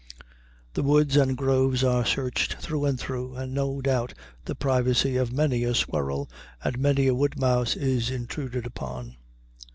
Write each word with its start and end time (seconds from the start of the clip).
The 0.73 0.81
woods 0.81 1.15
and 1.15 1.37
groves 1.37 1.83
are 1.83 2.03
searched 2.03 2.55
through 2.55 2.85
and 2.85 2.99
through, 2.99 3.35
and 3.35 3.53
no 3.53 3.81
doubt 3.81 4.15
the 4.45 4.55
privacy 4.55 5.15
of 5.15 5.31
many 5.31 5.63
a 5.63 5.75
squirrel 5.75 6.27
and 6.63 6.79
many 6.79 7.05
a 7.05 7.13
wood 7.13 7.37
mouse 7.39 7.75
is 7.75 8.09
intruded 8.09 8.65
upon. 8.65 9.17